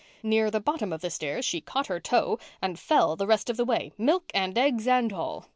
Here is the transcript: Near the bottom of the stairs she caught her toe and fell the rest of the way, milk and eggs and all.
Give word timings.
Near 0.23 0.49
the 0.49 0.59
bottom 0.59 0.91
of 0.91 1.01
the 1.01 1.11
stairs 1.11 1.45
she 1.45 1.61
caught 1.61 1.85
her 1.85 1.99
toe 1.99 2.39
and 2.59 2.79
fell 2.79 3.15
the 3.15 3.27
rest 3.27 3.51
of 3.51 3.57
the 3.57 3.65
way, 3.65 3.91
milk 3.99 4.31
and 4.33 4.57
eggs 4.57 4.87
and 4.87 5.13
all. 5.13 5.45